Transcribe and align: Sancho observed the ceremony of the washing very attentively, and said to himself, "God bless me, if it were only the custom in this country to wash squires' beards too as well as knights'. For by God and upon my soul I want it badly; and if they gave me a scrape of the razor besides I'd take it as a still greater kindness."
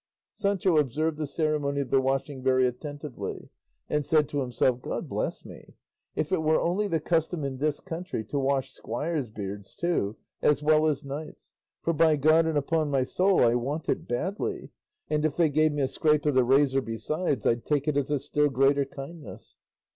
Sancho 0.33 0.77
observed 0.77 1.19
the 1.19 1.27
ceremony 1.27 1.79
of 1.81 1.91
the 1.91 2.01
washing 2.01 2.41
very 2.41 2.65
attentively, 2.65 3.49
and 3.87 4.03
said 4.03 4.27
to 4.27 4.41
himself, 4.41 4.81
"God 4.81 5.07
bless 5.07 5.45
me, 5.45 5.75
if 6.15 6.31
it 6.31 6.41
were 6.41 6.59
only 6.59 6.87
the 6.87 6.99
custom 6.99 7.43
in 7.43 7.59
this 7.59 7.79
country 7.79 8.23
to 8.23 8.39
wash 8.39 8.73
squires' 8.73 9.29
beards 9.29 9.75
too 9.75 10.15
as 10.41 10.63
well 10.63 10.87
as 10.87 11.05
knights'. 11.05 11.53
For 11.83 11.93
by 11.93 12.15
God 12.15 12.47
and 12.47 12.57
upon 12.57 12.89
my 12.89 13.03
soul 13.03 13.43
I 13.43 13.53
want 13.53 13.87
it 13.89 14.07
badly; 14.07 14.71
and 15.07 15.23
if 15.23 15.37
they 15.37 15.49
gave 15.49 15.71
me 15.71 15.83
a 15.83 15.87
scrape 15.87 16.25
of 16.25 16.33
the 16.33 16.43
razor 16.43 16.81
besides 16.81 17.45
I'd 17.45 17.63
take 17.63 17.87
it 17.87 17.95
as 17.95 18.09
a 18.09 18.17
still 18.17 18.49
greater 18.49 18.85
kindness." 18.85 19.55